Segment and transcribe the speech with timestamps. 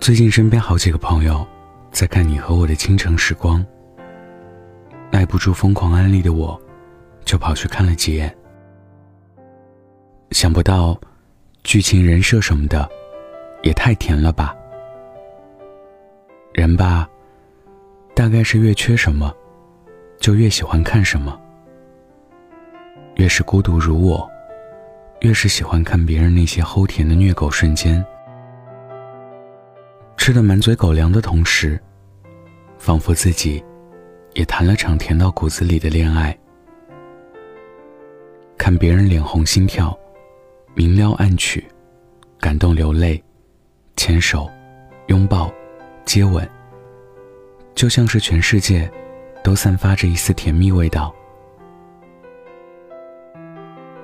[0.00, 1.46] 最近身边好几个朋友
[1.90, 3.64] 在看你和我的倾城时光，
[5.10, 6.58] 耐不住疯狂安利的我，
[7.24, 8.34] 就跑去看了几眼。
[10.30, 10.98] 想不到，
[11.64, 12.88] 剧情、人设什么的，
[13.62, 14.56] 也太甜了吧！
[16.54, 17.08] 人吧，
[18.14, 19.34] 大概是越缺什么，
[20.20, 21.38] 就越喜欢看什么。
[23.16, 24.30] 越是孤独如我，
[25.20, 28.02] 越是喜欢看别人那些齁甜的虐狗瞬间。
[30.28, 31.80] 吃的满嘴狗粮的同时，
[32.76, 33.64] 仿佛自己
[34.34, 36.38] 也谈了场甜到骨子里的恋爱。
[38.58, 39.98] 看别人脸红心跳，
[40.74, 41.66] 明撩暗娶，
[42.38, 43.24] 感动流泪，
[43.96, 44.50] 牵手，
[45.06, 45.50] 拥抱，
[46.04, 46.46] 接吻，
[47.74, 48.86] 就像是全世界
[49.42, 51.10] 都散发着一丝甜蜜味道。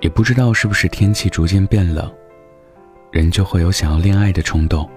[0.00, 2.10] 也不知道是不是天气逐渐变冷，
[3.10, 4.88] 人就会有想要恋爱的冲动。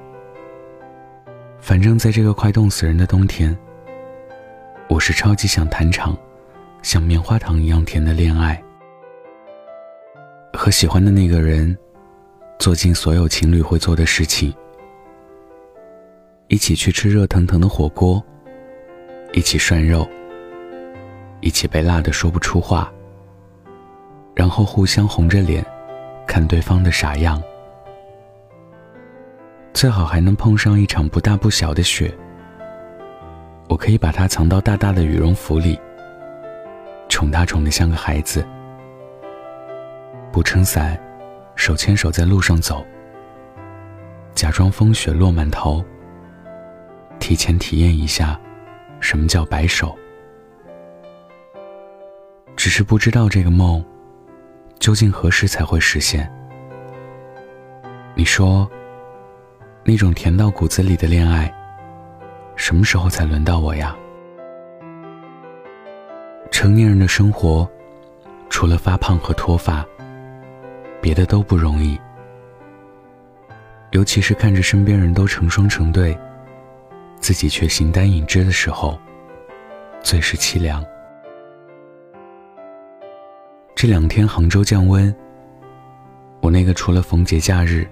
[1.67, 3.53] 反正，在这个快冻死人的冬天，
[4.87, 6.17] 我是超级想谈场
[6.81, 8.63] 像棉花糖一样甜的恋爱，
[10.53, 11.77] 和喜欢的那个人
[12.57, 14.55] 做尽所有情侣会做的事情，
[16.47, 18.23] 一起去吃热腾腾的火锅，
[19.33, 20.07] 一起涮肉，
[21.41, 22.89] 一起被辣的说不出话，
[24.33, 25.65] 然后互相红着脸
[26.25, 27.43] 看对方的傻样。
[29.77, 32.11] 最好还能碰上一场不大不小的雪，
[33.69, 35.79] 我可以把它藏到大大的羽绒服里，
[37.07, 38.43] 宠它宠得像个孩子，
[40.31, 40.99] 不撑伞，
[41.55, 42.83] 手牵手在路上走，
[44.33, 45.85] 假装风雪落满头，
[47.19, 48.35] 提前体验一下
[48.99, 49.95] 什么叫白首。
[52.55, 53.85] 只是不知道这个梦
[54.79, 56.27] 究竟何时才会实现。
[58.15, 58.67] 你说？
[59.89, 61.49] 那种甜到骨子里的恋爱，
[62.57, 63.95] 什么时候才轮到我呀？
[66.51, 67.65] 成年人的生活，
[68.49, 69.85] 除了发胖和脱发，
[70.99, 71.97] 别的都不容易。
[73.91, 76.19] 尤其是看着身边人都成双成对，
[77.21, 78.99] 自己却形单影只的时候，
[80.01, 80.83] 最是凄凉。
[83.73, 85.15] 这两天杭州降温，
[86.41, 87.87] 我那个除了逢节假日。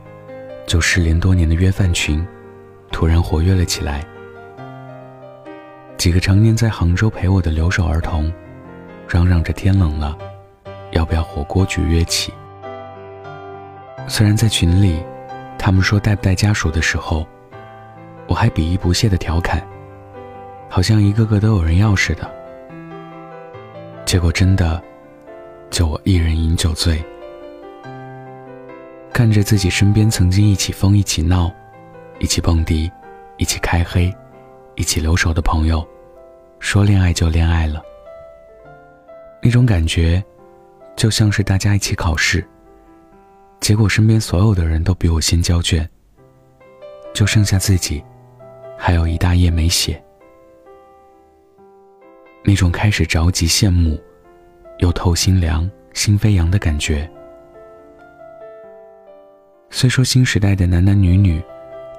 [0.66, 2.26] 就失联多年的约饭群，
[2.92, 4.04] 突然活跃了起来。
[5.98, 8.32] 几个常年在杭州陪我的留守儿童，
[9.08, 10.18] 嚷嚷着天冷了，
[10.92, 12.34] 要不要火锅局约起？
[14.08, 15.04] 虽然在群里，
[15.58, 17.26] 他们说带不带家属的时候，
[18.28, 19.66] 我还鄙夷不屑的调侃，
[20.70, 22.30] 好像一个个都有人要似的。
[24.06, 24.82] 结果真的，
[25.70, 27.04] 就我一人饮酒醉。
[29.16, 31.50] 看着自己身边曾经一起疯、一起闹、
[32.20, 32.92] 一起蹦迪、
[33.38, 34.14] 一起开黑、
[34.76, 35.88] 一起留守的朋友，
[36.60, 37.82] 说恋爱就恋爱了，
[39.42, 40.22] 那种感觉，
[40.98, 42.46] 就像是大家一起考试，
[43.62, 45.90] 结果身边所有的人都比我先交卷，
[47.14, 48.04] 就剩下自己，
[48.78, 50.04] 还有一大页没写，
[52.44, 53.98] 那种开始着急、羡慕，
[54.80, 57.10] 又透心凉、心飞扬的感觉。
[59.78, 61.44] 虽说新时代的男男女女，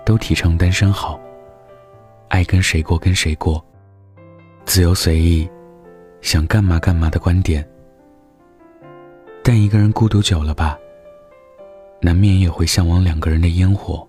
[0.03, 1.21] 都提倡单身好，
[2.29, 3.63] 爱跟谁过跟谁过，
[4.65, 5.47] 自由随意，
[6.23, 7.63] 想干嘛干嘛的观点，
[9.43, 10.79] 但一个人孤独久了吧，
[12.01, 14.09] 难免也会向往两个人的烟火。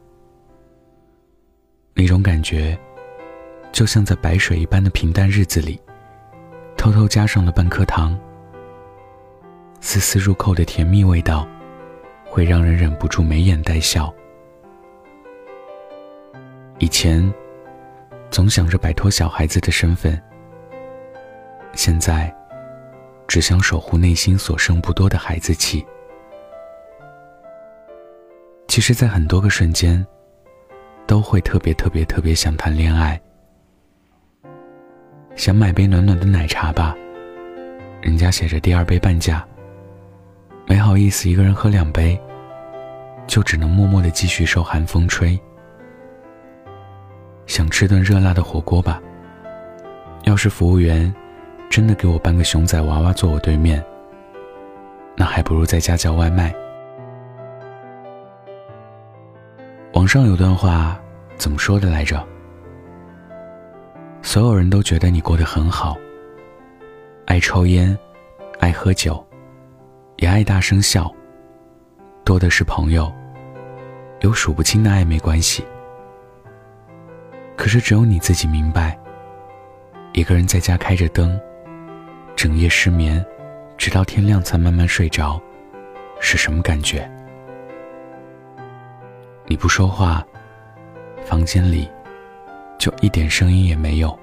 [1.93, 2.79] 那种感觉，
[3.73, 5.77] 就像在白水一般的平淡日子里，
[6.77, 8.17] 偷偷加上了半颗糖，
[9.81, 11.45] 丝丝入扣的甜蜜味道。
[12.29, 14.13] 会让人忍不住眉眼带笑。
[16.79, 17.33] 以前，
[18.29, 20.21] 总想着摆脱小孩子的身份，
[21.73, 22.33] 现在，
[23.27, 25.85] 只想守护内心所剩不多的孩子气。
[28.67, 30.05] 其实，在很多个瞬间，
[31.07, 33.19] 都会特别特别特别想谈恋爱，
[35.35, 36.95] 想买杯暖暖的奶茶吧，
[38.01, 39.43] 人家写着第二杯半价。
[40.67, 42.19] 没好意思，一个人喝两杯，
[43.25, 45.39] 就只能默默的继续受寒风吹。
[47.45, 49.01] 想吃顿热辣的火锅吧。
[50.23, 51.11] 要是服务员
[51.69, 53.81] 真的给我搬个熊仔娃娃坐我对面，
[55.15, 56.53] 那还不如在家叫外卖。
[59.93, 60.99] 网上有段话
[61.37, 62.21] 怎么说的来着？
[64.21, 65.97] 所有人都觉得你过得很好，
[67.25, 67.97] 爱抽烟，
[68.59, 69.26] 爱喝酒。
[70.17, 71.13] 也爱大声笑，
[72.25, 73.13] 多的是朋友，
[74.21, 75.63] 有数不清的暧昧关系。
[77.55, 78.97] 可是只有你自己明白，
[80.13, 81.39] 一个人在家开着灯，
[82.35, 83.23] 整夜失眠，
[83.77, 85.39] 直到天亮才慢慢睡着，
[86.19, 87.07] 是什么感觉？
[89.45, 90.25] 你不说话，
[91.25, 91.87] 房间里
[92.79, 94.17] 就一点声音也没有。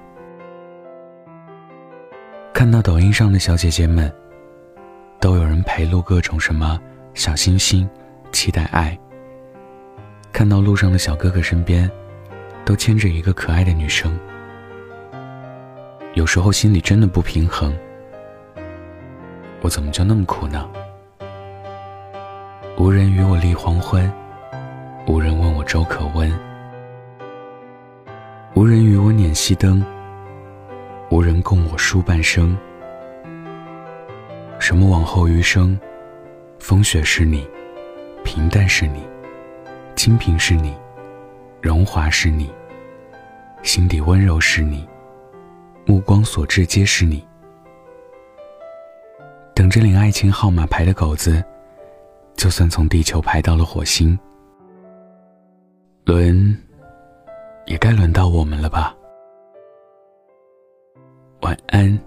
[2.53, 4.13] 看到抖音上的小姐姐们，
[5.19, 6.79] 都有人陪录各种什么
[7.13, 7.87] 小星星，
[8.31, 8.97] 期待爱。
[10.31, 11.89] 看到路上的小哥哥身边，
[12.63, 14.17] 都牵着一个可爱的女生，
[16.13, 17.75] 有时候心里真的不平衡。
[19.61, 20.69] 我怎么就那么苦呢？
[22.77, 24.11] 无人与我立黄昏。
[25.07, 26.33] 无人问我粥可温，
[28.55, 29.85] 无人与我捻熄灯，
[31.11, 32.57] 无人共我书半生。
[34.65, 35.79] 什么往后余生，
[36.57, 37.47] 风雪是你，
[38.23, 38.99] 平淡是你，
[39.95, 40.75] 清贫是你，
[41.61, 42.49] 荣华是你，
[43.61, 44.83] 心底温柔是你，
[45.85, 47.23] 目光所至皆是你。
[49.53, 51.45] 等着领爱情号码牌的狗子，
[52.35, 54.17] 就算从地球排到了火星。
[56.05, 56.57] 轮，
[57.67, 58.95] 也该轮到我们了吧。
[61.41, 61.99] 晚安，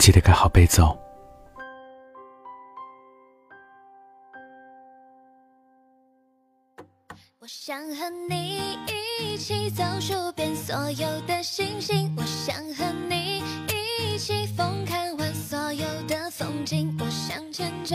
[0.00, 0.80] 记得盖好被子。
[7.38, 8.58] 我想和你
[9.22, 17.94] 一起走数遍所有的星星，我想和你一起疯看完所有的风景，我想牵着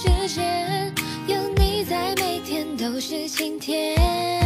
[0.00, 0.94] 时间
[1.26, 4.37] 有你在，每天都是晴天。